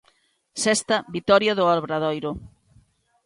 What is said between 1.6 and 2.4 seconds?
Obradoiro.